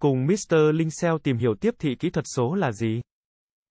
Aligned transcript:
Cùng 0.00 0.26
Mr. 0.26 0.56
Linh 0.74 0.88
tìm 1.22 1.36
hiểu 1.38 1.54
tiếp 1.60 1.74
thị 1.78 1.94
kỹ 1.94 2.10
thuật 2.10 2.24
số 2.36 2.54
là 2.54 2.72
gì? 2.72 3.00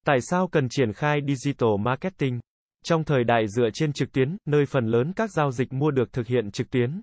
Tại 0.06 0.18
sao 0.22 0.48
cần 0.48 0.70
triển 0.70 0.94
khai 0.94 1.20
digital 1.28 1.70
marketing? 1.80 2.40
Trong 2.84 3.04
thời 3.04 3.24
đại 3.24 3.48
dựa 3.48 3.70
trên 3.74 3.94
trực 3.94 4.12
tuyến, 4.12 4.38
nơi 4.46 4.66
phần 4.66 4.86
lớn 4.86 5.14
các 5.16 5.32
giao 5.32 5.52
dịch 5.52 5.74
mua 5.74 5.92
được 5.92 6.14
thực 6.14 6.28
hiện 6.28 6.52
trực 6.52 6.70
tuyến. 6.70 7.02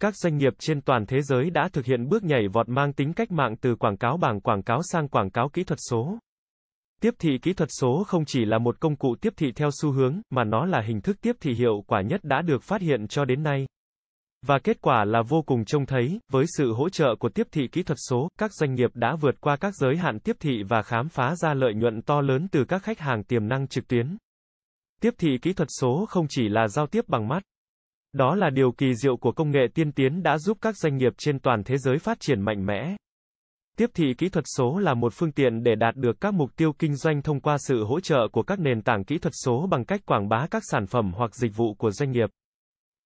Các 0.00 0.16
doanh 0.16 0.36
nghiệp 0.36 0.52
trên 0.58 0.80
toàn 0.80 1.06
thế 1.06 1.22
giới 1.22 1.50
đã 1.50 1.68
thực 1.72 1.84
hiện 1.84 2.08
bước 2.08 2.24
nhảy 2.24 2.48
vọt 2.48 2.68
mang 2.68 2.92
tính 2.92 3.12
cách 3.12 3.32
mạng 3.32 3.56
từ 3.60 3.76
quảng 3.76 3.96
cáo 3.96 4.16
bảng 4.16 4.40
quảng 4.40 4.62
cáo 4.62 4.80
sang 4.82 5.08
quảng 5.08 5.30
cáo 5.30 5.48
kỹ 5.48 5.64
thuật 5.64 5.78
số. 5.90 6.18
Tiếp 7.00 7.14
thị 7.18 7.38
kỹ 7.42 7.52
thuật 7.52 7.68
số 7.80 8.04
không 8.06 8.24
chỉ 8.24 8.44
là 8.44 8.58
một 8.58 8.80
công 8.80 8.96
cụ 8.96 9.16
tiếp 9.20 9.32
thị 9.36 9.52
theo 9.52 9.70
xu 9.82 9.92
hướng, 9.92 10.20
mà 10.30 10.44
nó 10.44 10.66
là 10.66 10.82
hình 10.86 11.00
thức 11.00 11.16
tiếp 11.20 11.36
thị 11.40 11.54
hiệu 11.54 11.84
quả 11.86 12.02
nhất 12.02 12.20
đã 12.24 12.42
được 12.42 12.62
phát 12.62 12.80
hiện 12.80 13.08
cho 13.08 13.24
đến 13.24 13.42
nay. 13.42 13.66
Và 14.46 14.58
kết 14.58 14.80
quả 14.80 15.04
là 15.04 15.22
vô 15.28 15.42
cùng 15.42 15.64
trông 15.64 15.86
thấy, 15.86 16.20
với 16.32 16.44
sự 16.58 16.72
hỗ 16.72 16.88
trợ 16.88 17.14
của 17.18 17.28
tiếp 17.28 17.46
thị 17.52 17.68
kỹ 17.72 17.82
thuật 17.82 17.98
số, 18.08 18.28
các 18.38 18.50
doanh 18.54 18.74
nghiệp 18.74 18.90
đã 18.94 19.16
vượt 19.16 19.40
qua 19.40 19.56
các 19.56 19.74
giới 19.74 19.96
hạn 19.96 20.18
tiếp 20.18 20.36
thị 20.40 20.62
và 20.68 20.82
khám 20.82 21.08
phá 21.08 21.34
ra 21.36 21.54
lợi 21.54 21.74
nhuận 21.74 22.02
to 22.02 22.20
lớn 22.20 22.46
từ 22.52 22.64
các 22.64 22.82
khách 22.82 22.98
hàng 22.98 23.24
tiềm 23.24 23.48
năng 23.48 23.68
trực 23.68 23.88
tuyến. 23.88 24.16
Tiếp 25.00 25.14
thị 25.18 25.38
kỹ 25.42 25.52
thuật 25.52 25.68
số 25.80 26.06
không 26.08 26.26
chỉ 26.28 26.48
là 26.48 26.68
giao 26.68 26.86
tiếp 26.86 27.04
bằng 27.08 27.28
mắt. 27.28 27.42
Đó 28.12 28.34
là 28.34 28.50
điều 28.50 28.72
kỳ 28.72 28.94
diệu 28.94 29.16
của 29.16 29.32
công 29.32 29.50
nghệ 29.50 29.66
tiên 29.74 29.92
tiến 29.92 30.22
đã 30.22 30.38
giúp 30.38 30.58
các 30.60 30.76
doanh 30.76 30.96
nghiệp 30.96 31.12
trên 31.18 31.38
toàn 31.38 31.62
thế 31.64 31.78
giới 31.78 31.98
phát 31.98 32.20
triển 32.20 32.40
mạnh 32.40 32.66
mẽ. 32.66 32.96
Tiếp 33.76 33.90
thị 33.94 34.14
kỹ 34.18 34.28
thuật 34.28 34.44
số 34.56 34.78
là 34.78 34.94
một 34.94 35.12
phương 35.16 35.32
tiện 35.32 35.62
để 35.62 35.74
đạt 35.74 35.96
được 35.96 36.20
các 36.20 36.34
mục 36.34 36.56
tiêu 36.56 36.72
kinh 36.78 36.96
doanh 36.96 37.22
thông 37.22 37.40
qua 37.40 37.56
sự 37.58 37.84
hỗ 37.84 38.00
trợ 38.00 38.28
của 38.32 38.42
các 38.42 38.58
nền 38.58 38.82
tảng 38.82 39.04
kỹ 39.04 39.18
thuật 39.18 39.32
số 39.44 39.66
bằng 39.70 39.84
cách 39.84 40.00
quảng 40.06 40.28
bá 40.28 40.46
các 40.50 40.62
sản 40.70 40.86
phẩm 40.86 41.12
hoặc 41.16 41.34
dịch 41.34 41.56
vụ 41.56 41.74
của 41.74 41.90
doanh 41.90 42.10
nghiệp. 42.10 42.30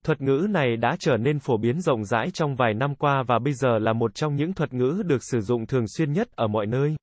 Thuật 0.06 0.20
ngữ 0.20 0.46
này 0.50 0.76
đã 0.76 0.96
trở 0.98 1.16
nên 1.16 1.38
phổ 1.38 1.56
biến 1.56 1.80
rộng 1.80 2.04
rãi 2.04 2.30
trong 2.30 2.56
vài 2.56 2.74
năm 2.74 2.94
qua 2.94 3.22
và 3.26 3.38
bây 3.38 3.52
giờ 3.52 3.78
là 3.78 3.92
một 3.92 4.14
trong 4.14 4.36
những 4.36 4.52
thuật 4.52 4.72
ngữ 4.72 5.02
được 5.06 5.24
sử 5.24 5.40
dụng 5.40 5.66
thường 5.66 5.84
xuyên 5.88 6.12
nhất 6.12 6.28
ở 6.30 6.46
mọi 6.46 6.66
nơi. 6.66 6.96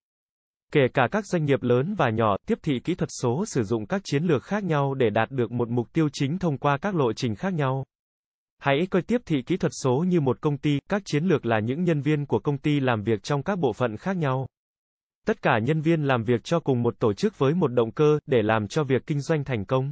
Kể 0.73 0.81
cả 0.93 1.07
các 1.11 1.25
doanh 1.25 1.45
nghiệp 1.45 1.63
lớn 1.63 1.95
và 1.97 2.09
nhỏ, 2.09 2.35
tiếp 2.47 2.59
thị 2.63 2.79
kỹ 2.83 2.95
thuật 2.95 3.09
số 3.21 3.45
sử 3.45 3.63
dụng 3.63 3.85
các 3.85 4.01
chiến 4.03 4.23
lược 4.23 4.43
khác 4.43 4.63
nhau 4.63 4.93
để 4.93 5.09
đạt 5.09 5.31
được 5.31 5.51
một 5.51 5.69
mục 5.69 5.93
tiêu 5.93 6.09
chính 6.13 6.39
thông 6.39 6.57
qua 6.57 6.77
các 6.77 6.95
lộ 6.95 7.13
trình 7.13 7.35
khác 7.35 7.53
nhau. 7.53 7.85
Hãy 8.59 8.87
coi 8.89 9.01
tiếp 9.01 9.21
thị 9.25 9.41
kỹ 9.45 9.57
thuật 9.57 9.71
số 9.83 10.05
như 10.07 10.21
một 10.21 10.41
công 10.41 10.57
ty, 10.57 10.79
các 10.89 11.01
chiến 11.05 11.23
lược 11.25 11.45
là 11.45 11.59
những 11.59 11.83
nhân 11.83 12.01
viên 12.01 12.25
của 12.25 12.39
công 12.39 12.57
ty 12.57 12.79
làm 12.79 13.03
việc 13.03 13.23
trong 13.23 13.43
các 13.43 13.59
bộ 13.59 13.73
phận 13.73 13.97
khác 13.97 14.17
nhau. 14.17 14.47
Tất 15.27 15.41
cả 15.41 15.59
nhân 15.59 15.81
viên 15.81 16.03
làm 16.03 16.23
việc 16.23 16.43
cho 16.43 16.59
cùng 16.59 16.83
một 16.83 16.99
tổ 16.99 17.13
chức 17.13 17.39
với 17.39 17.53
một 17.53 17.67
động 17.67 17.91
cơ, 17.91 18.19
để 18.25 18.41
làm 18.41 18.67
cho 18.67 18.83
việc 18.83 19.05
kinh 19.07 19.21
doanh 19.21 19.43
thành 19.43 19.65
công. 19.65 19.91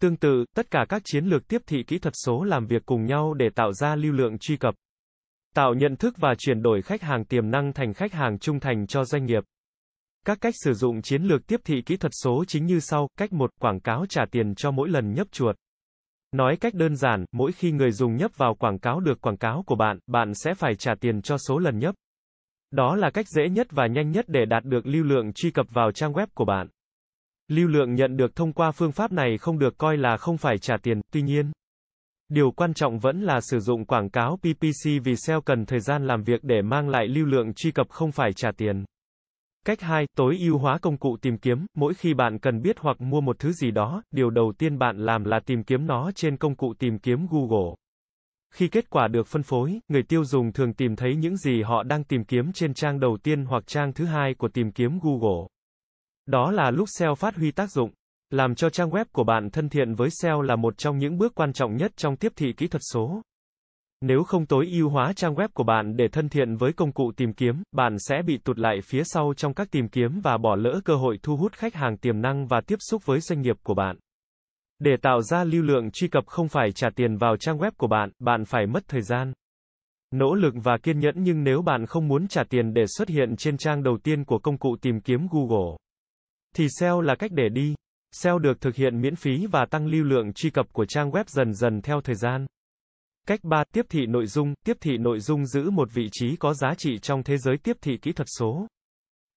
Tương 0.00 0.16
tự, 0.16 0.44
tất 0.56 0.70
cả 0.70 0.84
các 0.88 1.02
chiến 1.04 1.24
lược 1.24 1.48
tiếp 1.48 1.62
thị 1.66 1.82
kỹ 1.86 1.98
thuật 1.98 2.14
số 2.24 2.44
làm 2.44 2.66
việc 2.66 2.86
cùng 2.86 3.04
nhau 3.04 3.34
để 3.34 3.48
tạo 3.54 3.72
ra 3.72 3.94
lưu 3.96 4.12
lượng 4.12 4.38
truy 4.38 4.56
cập. 4.56 4.74
Tạo 5.54 5.74
nhận 5.74 5.96
thức 5.96 6.14
và 6.18 6.34
chuyển 6.38 6.62
đổi 6.62 6.82
khách 6.82 7.02
hàng 7.02 7.24
tiềm 7.24 7.50
năng 7.50 7.72
thành 7.72 7.94
khách 7.94 8.12
hàng 8.12 8.38
trung 8.38 8.60
thành 8.60 8.86
cho 8.86 9.04
doanh 9.04 9.24
nghiệp. 9.24 9.44
Các 10.26 10.38
cách 10.40 10.54
sử 10.64 10.74
dụng 10.74 11.02
chiến 11.02 11.22
lược 11.22 11.46
tiếp 11.46 11.60
thị 11.64 11.82
kỹ 11.86 11.96
thuật 11.96 12.12
số 12.22 12.44
chính 12.48 12.66
như 12.66 12.80
sau, 12.80 13.08
cách 13.18 13.32
1, 13.32 13.50
quảng 13.60 13.80
cáo 13.80 14.06
trả 14.08 14.24
tiền 14.30 14.54
cho 14.54 14.70
mỗi 14.70 14.88
lần 14.88 15.12
nhấp 15.12 15.26
chuột. 15.32 15.56
Nói 16.32 16.56
cách 16.56 16.74
đơn 16.74 16.96
giản, 16.96 17.24
mỗi 17.32 17.52
khi 17.52 17.72
người 17.72 17.92
dùng 17.92 18.16
nhấp 18.16 18.30
vào 18.36 18.54
quảng 18.54 18.78
cáo 18.78 19.00
được 19.00 19.20
quảng 19.20 19.36
cáo 19.36 19.62
của 19.66 19.76
bạn, 19.76 19.98
bạn 20.06 20.34
sẽ 20.34 20.54
phải 20.54 20.74
trả 20.74 20.94
tiền 21.00 21.22
cho 21.22 21.38
số 21.38 21.58
lần 21.58 21.78
nhấp. 21.78 21.94
Đó 22.70 22.96
là 22.96 23.10
cách 23.10 23.26
dễ 23.28 23.48
nhất 23.48 23.66
và 23.70 23.86
nhanh 23.86 24.10
nhất 24.10 24.24
để 24.28 24.44
đạt 24.44 24.64
được 24.64 24.86
lưu 24.86 25.04
lượng 25.04 25.32
truy 25.32 25.50
cập 25.50 25.66
vào 25.70 25.92
trang 25.92 26.12
web 26.12 26.26
của 26.34 26.44
bạn. 26.44 26.68
Lưu 27.50 27.68
lượng 27.68 27.94
nhận 27.94 28.16
được 28.16 28.36
thông 28.36 28.52
qua 28.52 28.70
phương 28.70 28.92
pháp 28.92 29.12
này 29.12 29.38
không 29.38 29.58
được 29.58 29.78
coi 29.78 29.96
là 29.96 30.16
không 30.16 30.38
phải 30.38 30.58
trả 30.58 30.76
tiền, 30.82 31.00
tuy 31.12 31.22
nhiên, 31.22 31.52
điều 32.28 32.50
quan 32.50 32.74
trọng 32.74 32.98
vẫn 32.98 33.20
là 33.22 33.40
sử 33.40 33.60
dụng 33.60 33.84
quảng 33.84 34.10
cáo 34.10 34.36
PPC 34.36 35.04
vì 35.04 35.16
SEO 35.16 35.40
cần 35.40 35.66
thời 35.66 35.80
gian 35.80 36.06
làm 36.06 36.22
việc 36.22 36.44
để 36.44 36.62
mang 36.62 36.88
lại 36.88 37.08
lưu 37.08 37.26
lượng 37.26 37.54
truy 37.54 37.70
cập 37.70 37.88
không 37.88 38.12
phải 38.12 38.32
trả 38.32 38.50
tiền. 38.56 38.84
Cách 39.66 39.80
2, 39.80 40.06
tối 40.16 40.38
ưu 40.40 40.58
hóa 40.58 40.78
công 40.78 40.96
cụ 40.96 41.16
tìm 41.22 41.38
kiếm, 41.38 41.66
mỗi 41.76 41.94
khi 41.94 42.14
bạn 42.14 42.38
cần 42.38 42.62
biết 42.62 42.78
hoặc 42.78 43.00
mua 43.00 43.20
một 43.20 43.38
thứ 43.38 43.52
gì 43.52 43.70
đó, 43.70 44.02
điều 44.10 44.30
đầu 44.30 44.52
tiên 44.58 44.78
bạn 44.78 44.96
làm 44.96 45.24
là 45.24 45.40
tìm 45.46 45.62
kiếm 45.62 45.86
nó 45.86 46.10
trên 46.14 46.36
công 46.36 46.54
cụ 46.54 46.74
tìm 46.78 46.98
kiếm 46.98 47.26
Google. 47.30 47.74
Khi 48.54 48.68
kết 48.68 48.90
quả 48.90 49.08
được 49.08 49.26
phân 49.26 49.42
phối, 49.42 49.80
người 49.88 50.02
tiêu 50.02 50.24
dùng 50.24 50.52
thường 50.52 50.74
tìm 50.74 50.96
thấy 50.96 51.16
những 51.16 51.36
gì 51.36 51.62
họ 51.62 51.82
đang 51.82 52.04
tìm 52.04 52.24
kiếm 52.24 52.52
trên 52.54 52.74
trang 52.74 53.00
đầu 53.00 53.18
tiên 53.22 53.44
hoặc 53.44 53.66
trang 53.66 53.92
thứ 53.92 54.04
hai 54.04 54.34
của 54.34 54.48
tìm 54.48 54.72
kiếm 54.72 54.98
Google. 55.02 55.46
Đó 56.30 56.50
là 56.50 56.70
lúc 56.70 56.88
SEO 56.98 57.14
phát 57.14 57.36
huy 57.36 57.50
tác 57.50 57.70
dụng. 57.70 57.90
Làm 58.30 58.54
cho 58.54 58.70
trang 58.70 58.90
web 58.90 59.04
của 59.12 59.24
bạn 59.24 59.50
thân 59.50 59.68
thiện 59.68 59.94
với 59.94 60.08
SEO 60.10 60.42
là 60.42 60.56
một 60.56 60.78
trong 60.78 60.98
những 60.98 61.18
bước 61.18 61.34
quan 61.34 61.52
trọng 61.52 61.76
nhất 61.76 61.92
trong 61.96 62.16
tiếp 62.16 62.32
thị 62.36 62.52
kỹ 62.56 62.66
thuật 62.66 62.82
số. 62.92 63.22
Nếu 64.00 64.24
không 64.24 64.46
tối 64.46 64.68
ưu 64.72 64.88
hóa 64.88 65.12
trang 65.12 65.34
web 65.34 65.48
của 65.54 65.64
bạn 65.64 65.96
để 65.96 66.08
thân 66.08 66.28
thiện 66.28 66.56
với 66.56 66.72
công 66.72 66.92
cụ 66.92 67.12
tìm 67.16 67.32
kiếm, 67.32 67.62
bạn 67.72 67.96
sẽ 67.98 68.22
bị 68.26 68.38
tụt 68.38 68.58
lại 68.58 68.80
phía 68.84 69.02
sau 69.04 69.34
trong 69.36 69.54
các 69.54 69.68
tìm 69.70 69.88
kiếm 69.88 70.20
và 70.20 70.38
bỏ 70.38 70.56
lỡ 70.56 70.80
cơ 70.84 70.96
hội 70.96 71.18
thu 71.22 71.36
hút 71.36 71.52
khách 71.52 71.74
hàng 71.74 71.96
tiềm 71.96 72.20
năng 72.20 72.46
và 72.46 72.60
tiếp 72.66 72.76
xúc 72.90 73.06
với 73.06 73.20
doanh 73.20 73.40
nghiệp 73.40 73.56
của 73.62 73.74
bạn. 73.74 73.96
Để 74.78 74.96
tạo 75.02 75.22
ra 75.22 75.44
lưu 75.44 75.62
lượng 75.62 75.90
truy 75.90 76.08
cập 76.08 76.26
không 76.26 76.48
phải 76.48 76.72
trả 76.72 76.90
tiền 76.96 77.16
vào 77.16 77.36
trang 77.36 77.58
web 77.58 77.70
của 77.76 77.86
bạn, 77.86 78.10
bạn 78.18 78.44
phải 78.44 78.66
mất 78.66 78.82
thời 78.88 79.02
gian, 79.02 79.32
nỗ 80.10 80.34
lực 80.34 80.54
và 80.62 80.78
kiên 80.82 80.98
nhẫn 80.98 81.14
nhưng 81.16 81.44
nếu 81.44 81.62
bạn 81.62 81.86
không 81.86 82.08
muốn 82.08 82.28
trả 82.28 82.44
tiền 82.44 82.74
để 82.74 82.84
xuất 82.86 83.08
hiện 83.08 83.36
trên 83.36 83.56
trang 83.56 83.82
đầu 83.82 83.98
tiên 84.02 84.24
của 84.24 84.38
công 84.38 84.58
cụ 84.58 84.76
tìm 84.82 85.00
kiếm 85.00 85.28
Google, 85.30 85.76
thì 86.56 86.66
SEO 86.78 87.00
là 87.00 87.14
cách 87.14 87.30
để 87.34 87.48
đi. 87.48 87.74
SEO 88.12 88.38
được 88.38 88.60
thực 88.60 88.74
hiện 88.74 89.00
miễn 89.00 89.16
phí 89.16 89.46
và 89.46 89.66
tăng 89.70 89.86
lưu 89.86 90.04
lượng 90.04 90.32
truy 90.32 90.50
cập 90.50 90.72
của 90.72 90.84
trang 90.84 91.10
web 91.10 91.24
dần 91.26 91.54
dần 91.54 91.80
theo 91.80 92.00
thời 92.00 92.14
gian. 92.14 92.46
Cách 93.26 93.40
3. 93.42 93.64
Tiếp 93.72 93.86
thị 93.88 94.06
nội 94.06 94.26
dung. 94.26 94.54
Tiếp 94.66 94.76
thị 94.80 94.96
nội 94.98 95.20
dung 95.20 95.46
giữ 95.46 95.70
một 95.70 95.88
vị 95.92 96.08
trí 96.12 96.36
có 96.36 96.54
giá 96.54 96.74
trị 96.78 96.98
trong 96.98 97.22
thế 97.22 97.38
giới 97.38 97.56
tiếp 97.62 97.76
thị 97.80 97.96
kỹ 98.02 98.12
thuật 98.12 98.28
số. 98.38 98.66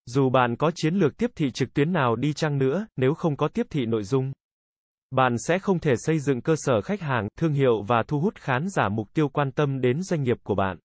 Dù 0.06 0.30
bạn 0.30 0.56
có 0.56 0.72
chiến 0.76 0.96
lược 0.96 1.18
tiếp 1.18 1.32
thị 1.36 1.52
trực 1.52 1.74
tuyến 1.74 1.94
nào 1.94 2.16
đi 2.16 2.34
chăng 2.34 2.58
nữa, 2.58 2.88
nếu 2.98 3.14
không 3.14 3.38
có 3.38 3.48
tiếp 3.48 3.68
thị 3.70 3.86
nội 3.86 4.04
dung, 4.04 4.32
bạn 5.16 5.36
sẽ 5.38 5.60
không 5.60 5.80
thể 5.80 5.94
xây 5.98 6.20
dựng 6.20 6.42
cơ 6.42 6.56
sở 6.58 6.82
khách 6.82 7.02
hàng, 7.02 7.28
thương 7.38 7.54
hiệu 7.54 7.82
và 7.88 8.04
thu 8.08 8.20
hút 8.20 8.36
khán 8.36 8.70
giả 8.70 8.90
mục 8.90 9.14
tiêu 9.14 9.30
quan 9.30 9.52
tâm 9.52 9.82
đến 9.82 10.02
doanh 10.02 10.24
nghiệp 10.24 10.38
của 10.44 10.56
bạn. 10.56 10.78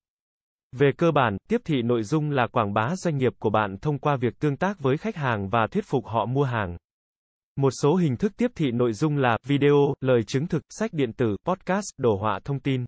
Về 0.71 0.91
cơ 0.97 1.11
bản, 1.11 1.37
tiếp 1.49 1.61
thị 1.65 1.81
nội 1.81 2.03
dung 2.03 2.31
là 2.31 2.47
quảng 2.47 2.73
bá 2.73 2.95
doanh 2.95 3.17
nghiệp 3.17 3.33
của 3.39 3.49
bạn 3.49 3.77
thông 3.77 3.99
qua 3.99 4.15
việc 4.15 4.39
tương 4.39 4.57
tác 4.57 4.79
với 4.79 4.97
khách 4.97 5.15
hàng 5.15 5.49
và 5.49 5.67
thuyết 5.67 5.85
phục 5.85 6.05
họ 6.05 6.25
mua 6.25 6.43
hàng. 6.43 6.77
Một 7.55 7.69
số 7.81 7.95
hình 7.95 8.17
thức 8.17 8.31
tiếp 8.37 8.51
thị 8.55 8.71
nội 8.71 8.93
dung 8.93 9.17
là 9.17 9.37
video, 9.47 9.93
lời 10.01 10.23
chứng 10.23 10.47
thực, 10.47 10.61
sách 10.69 10.93
điện 10.93 11.13
tử, 11.13 11.35
podcast, 11.45 11.85
đồ 11.97 12.17
họa 12.17 12.39
thông 12.45 12.59
tin. 12.59 12.85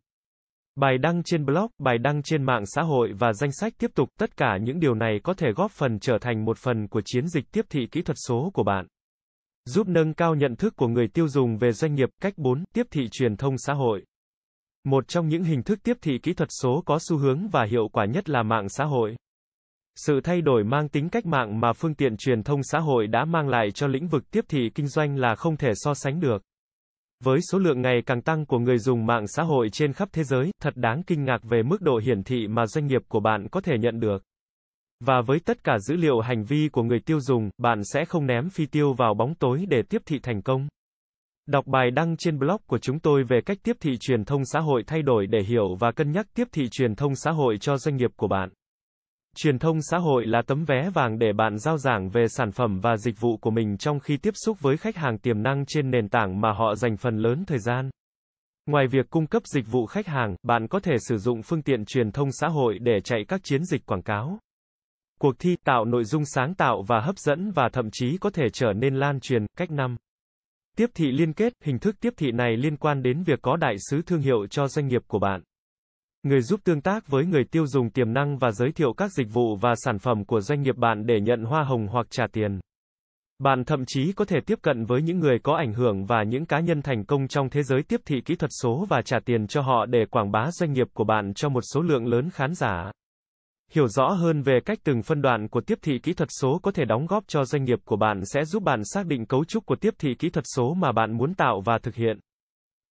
Bài 0.75 0.97
đăng 0.97 1.23
trên 1.23 1.45
blog, 1.45 1.67
bài 1.79 1.97
đăng 1.97 2.23
trên 2.23 2.43
mạng 2.43 2.63
xã 2.65 2.81
hội 2.81 3.13
và 3.19 3.33
danh 3.33 3.51
sách 3.51 3.73
tiếp 3.77 3.91
tục, 3.95 4.09
tất 4.19 4.37
cả 4.37 4.57
những 4.57 4.79
điều 4.79 4.95
này 4.95 5.19
có 5.23 5.33
thể 5.33 5.51
góp 5.51 5.71
phần 5.71 5.99
trở 5.99 6.17
thành 6.21 6.45
một 6.45 6.57
phần 6.57 6.87
của 6.87 7.01
chiến 7.05 7.27
dịch 7.27 7.51
tiếp 7.51 7.65
thị 7.69 7.87
kỹ 7.91 8.01
thuật 8.01 8.17
số 8.27 8.51
của 8.53 8.63
bạn. 8.63 8.87
Giúp 9.65 9.87
nâng 9.87 10.13
cao 10.13 10.35
nhận 10.35 10.55
thức 10.55 10.75
của 10.75 10.87
người 10.87 11.07
tiêu 11.07 11.27
dùng 11.27 11.57
về 11.57 11.71
doanh 11.71 11.95
nghiệp, 11.95 12.09
cách 12.21 12.33
4, 12.37 12.63
tiếp 12.73 12.87
thị 12.91 13.07
truyền 13.11 13.35
thông 13.35 13.55
xã 13.57 13.73
hội. 13.73 14.03
Một 14.83 15.07
trong 15.07 15.27
những 15.27 15.43
hình 15.43 15.63
thức 15.63 15.79
tiếp 15.83 15.97
thị 16.01 16.17
kỹ 16.23 16.33
thuật 16.33 16.49
số 16.61 16.83
có 16.85 16.99
xu 17.09 17.17
hướng 17.17 17.47
và 17.47 17.65
hiệu 17.65 17.87
quả 17.87 18.05
nhất 18.05 18.29
là 18.29 18.43
mạng 18.43 18.69
xã 18.69 18.85
hội. 18.85 19.15
Sự 19.95 20.21
thay 20.23 20.41
đổi 20.41 20.63
mang 20.63 20.89
tính 20.89 21.09
cách 21.09 21.25
mạng 21.25 21.59
mà 21.59 21.73
phương 21.73 21.95
tiện 21.95 22.17
truyền 22.17 22.43
thông 22.43 22.63
xã 22.63 22.79
hội 22.79 23.07
đã 23.07 23.25
mang 23.25 23.47
lại 23.47 23.71
cho 23.71 23.87
lĩnh 23.87 24.07
vực 24.07 24.31
tiếp 24.31 24.45
thị 24.49 24.69
kinh 24.75 24.87
doanh 24.87 25.17
là 25.17 25.35
không 25.35 25.57
thể 25.57 25.71
so 25.75 25.93
sánh 25.93 26.19
được. 26.19 26.41
Với 27.23 27.39
số 27.51 27.59
lượng 27.59 27.81
ngày 27.81 28.01
càng 28.05 28.21
tăng 28.21 28.45
của 28.45 28.59
người 28.59 28.77
dùng 28.77 29.05
mạng 29.05 29.27
xã 29.27 29.43
hội 29.43 29.69
trên 29.69 29.93
khắp 29.93 30.09
thế 30.11 30.23
giới, 30.23 30.51
thật 30.61 30.73
đáng 30.75 31.03
kinh 31.03 31.25
ngạc 31.25 31.43
về 31.43 31.63
mức 31.63 31.81
độ 31.81 31.97
hiển 31.97 32.23
thị 32.23 32.47
mà 32.47 32.65
doanh 32.65 32.87
nghiệp 32.87 33.01
của 33.07 33.19
bạn 33.19 33.47
có 33.51 33.61
thể 33.61 33.77
nhận 33.77 33.99
được. 33.99 34.23
Và 34.99 35.21
với 35.21 35.39
tất 35.39 35.63
cả 35.63 35.79
dữ 35.79 35.95
liệu 35.95 36.19
hành 36.19 36.43
vi 36.43 36.69
của 36.71 36.83
người 36.83 36.99
tiêu 36.99 37.19
dùng, 37.19 37.49
bạn 37.57 37.81
sẽ 37.83 38.05
không 38.05 38.25
ném 38.25 38.49
phi 38.49 38.65
tiêu 38.65 38.93
vào 38.93 39.13
bóng 39.13 39.35
tối 39.35 39.65
để 39.69 39.81
tiếp 39.89 40.01
thị 40.05 40.19
thành 40.23 40.41
công. 40.41 40.67
Đọc 41.47 41.67
bài 41.67 41.91
đăng 41.91 42.17
trên 42.17 42.39
blog 42.39 42.61
của 42.67 42.77
chúng 42.77 42.99
tôi 42.99 43.23
về 43.23 43.41
cách 43.45 43.57
tiếp 43.63 43.77
thị 43.79 43.97
truyền 43.99 44.25
thông 44.25 44.45
xã 44.45 44.59
hội 44.59 44.83
thay 44.87 45.01
đổi 45.01 45.27
để 45.27 45.39
hiểu 45.47 45.75
và 45.79 45.91
cân 45.91 46.11
nhắc 46.11 46.27
tiếp 46.33 46.47
thị 46.51 46.69
truyền 46.71 46.95
thông 46.95 47.15
xã 47.15 47.31
hội 47.31 47.57
cho 47.57 47.77
doanh 47.77 47.95
nghiệp 47.95 48.11
của 48.15 48.27
bạn. 48.27 48.49
Truyền 49.35 49.59
thông 49.59 49.77
xã 49.81 49.97
hội 49.97 50.25
là 50.25 50.41
tấm 50.47 50.65
vé 50.65 50.89
vàng 50.89 51.19
để 51.19 51.33
bạn 51.33 51.57
giao 51.57 51.77
giảng 51.77 52.09
về 52.09 52.25
sản 52.27 52.51
phẩm 52.51 52.79
và 52.79 52.97
dịch 52.97 53.15
vụ 53.19 53.37
của 53.37 53.51
mình 53.51 53.77
trong 53.77 53.99
khi 53.99 54.17
tiếp 54.17 54.33
xúc 54.45 54.57
với 54.61 54.77
khách 54.77 54.95
hàng 54.95 55.17
tiềm 55.17 55.43
năng 55.43 55.65
trên 55.67 55.91
nền 55.91 56.09
tảng 56.09 56.41
mà 56.41 56.51
họ 56.51 56.75
dành 56.75 56.97
phần 56.97 57.17
lớn 57.17 57.43
thời 57.47 57.59
gian. 57.59 57.89
Ngoài 58.65 58.87
việc 58.87 59.09
cung 59.09 59.27
cấp 59.27 59.43
dịch 59.45 59.65
vụ 59.71 59.85
khách 59.85 60.07
hàng, 60.07 60.35
bạn 60.43 60.67
có 60.67 60.79
thể 60.79 60.95
sử 61.09 61.17
dụng 61.17 61.41
phương 61.41 61.61
tiện 61.61 61.85
truyền 61.85 62.11
thông 62.11 62.31
xã 62.31 62.47
hội 62.47 62.79
để 62.79 62.99
chạy 63.03 63.25
các 63.27 63.41
chiến 63.43 63.65
dịch 63.65 63.85
quảng 63.85 64.01
cáo. 64.01 64.39
Cuộc 65.19 65.35
thi 65.39 65.55
tạo 65.63 65.85
nội 65.85 66.03
dung 66.03 66.25
sáng 66.25 66.55
tạo 66.55 66.83
và 66.87 66.99
hấp 66.99 67.17
dẫn 67.17 67.51
và 67.51 67.69
thậm 67.73 67.89
chí 67.91 68.17
có 68.17 68.29
thể 68.29 68.43
trở 68.53 68.73
nên 68.73 68.95
lan 68.95 69.19
truyền. 69.19 69.45
Cách 69.57 69.71
5. 69.71 69.95
Tiếp 70.77 70.89
thị 70.95 71.11
liên 71.11 71.33
kết, 71.33 71.53
hình 71.63 71.79
thức 71.79 71.95
tiếp 72.01 72.13
thị 72.17 72.31
này 72.31 72.57
liên 72.57 72.77
quan 72.77 73.03
đến 73.03 73.23
việc 73.23 73.39
có 73.41 73.57
đại 73.57 73.75
sứ 73.89 74.01
thương 74.01 74.21
hiệu 74.21 74.47
cho 74.47 74.67
doanh 74.67 74.87
nghiệp 74.87 75.01
của 75.07 75.19
bạn. 75.19 75.41
Người 76.23 76.41
giúp 76.41 76.59
tương 76.63 76.81
tác 76.81 77.07
với 77.07 77.25
người 77.25 77.43
tiêu 77.51 77.67
dùng 77.67 77.89
tiềm 77.89 78.13
năng 78.13 78.37
và 78.37 78.51
giới 78.51 78.71
thiệu 78.71 78.93
các 78.93 79.11
dịch 79.11 79.27
vụ 79.33 79.55
và 79.55 79.73
sản 79.75 79.99
phẩm 79.99 80.25
của 80.25 80.41
doanh 80.41 80.61
nghiệp 80.61 80.77
bạn 80.77 81.05
để 81.05 81.19
nhận 81.21 81.43
hoa 81.43 81.63
hồng 81.63 81.87
hoặc 81.87 82.07
trả 82.09 82.27
tiền. 82.33 82.59
Bạn 83.39 83.63
thậm 83.63 83.83
chí 83.87 84.13
có 84.13 84.25
thể 84.25 84.39
tiếp 84.45 84.59
cận 84.61 84.85
với 84.85 85.01
những 85.01 85.19
người 85.19 85.39
có 85.43 85.55
ảnh 85.55 85.73
hưởng 85.73 86.05
và 86.05 86.23
những 86.23 86.45
cá 86.45 86.59
nhân 86.59 86.81
thành 86.81 87.05
công 87.05 87.27
trong 87.27 87.49
thế 87.49 87.63
giới 87.63 87.83
tiếp 87.83 88.01
thị 88.05 88.21
kỹ 88.25 88.35
thuật 88.35 88.51
số 88.61 88.85
và 88.89 89.01
trả 89.01 89.19
tiền 89.25 89.47
cho 89.47 89.61
họ 89.61 89.85
để 89.85 90.05
quảng 90.11 90.31
bá 90.31 90.51
doanh 90.51 90.73
nghiệp 90.73 90.87
của 90.93 91.03
bạn 91.03 91.33
cho 91.33 91.49
một 91.49 91.61
số 91.73 91.81
lượng 91.81 92.07
lớn 92.07 92.29
khán 92.29 92.53
giả. 92.53 92.91
Hiểu 93.73 93.87
rõ 93.87 94.07
hơn 94.07 94.41
về 94.41 94.59
cách 94.65 94.79
từng 94.83 95.01
phân 95.01 95.21
đoạn 95.21 95.47
của 95.47 95.61
tiếp 95.61 95.79
thị 95.81 95.99
kỹ 95.99 96.13
thuật 96.13 96.29
số 96.41 96.59
có 96.63 96.71
thể 96.71 96.85
đóng 96.85 97.05
góp 97.05 97.23
cho 97.27 97.45
doanh 97.45 97.63
nghiệp 97.63 97.79
của 97.85 97.95
bạn 97.95 98.21
sẽ 98.25 98.45
giúp 98.45 98.63
bạn 98.63 98.81
xác 98.83 99.05
định 99.05 99.25
cấu 99.25 99.45
trúc 99.45 99.65
của 99.65 99.75
tiếp 99.75 99.93
thị 99.99 100.15
kỹ 100.19 100.29
thuật 100.29 100.45
số 100.55 100.73
mà 100.73 100.91
bạn 100.91 101.17
muốn 101.17 101.33
tạo 101.33 101.61
và 101.65 101.77
thực 101.77 101.95
hiện. 101.95 102.19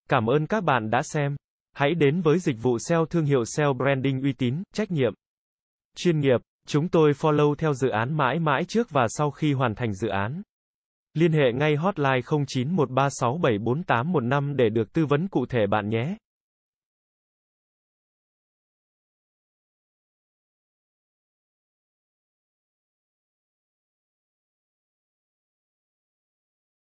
Cảm 0.09 0.27
ơn 0.27 0.47
các 0.47 0.65
bạn 0.65 0.91
đã 0.91 1.03
xem. 1.03 1.37
Hãy 1.73 1.95
đến 1.95 2.21
với 2.21 2.39
dịch 2.39 2.57
vụ 2.63 2.79
SEO 2.79 3.07
thương 3.07 3.25
hiệu 3.25 3.45
SEO 3.45 3.73
branding 3.73 4.23
uy 4.23 4.33
tín, 4.33 4.63
trách 4.75 4.91
nhiệm, 4.91 5.15
chuyên 5.97 6.21
nghiệp. 6.21 6.41
Chúng 6.67 6.89
tôi 6.89 7.13
follow 7.13 7.55
theo 7.55 7.75
dự 7.75 7.89
án 7.89 8.17
mãi 8.17 8.39
mãi 8.39 8.65
trước 8.65 8.91
và 8.91 9.07
sau 9.09 9.31
khi 9.31 9.53
hoàn 9.53 9.75
thành 9.75 9.95
dự 9.95 10.09
án. 10.09 10.43
Liên 11.15 11.33
hệ 11.33 11.53
ngay 11.55 11.77
hotline 11.77 12.21
0913674815 12.21 14.57
để 14.57 14.69
được 14.69 14.93
tư 14.93 15.07
vấn 15.07 15.29
cụ 15.29 15.47
thể 15.47 15.67
bạn 15.67 15.89
nhé. 15.89 16.17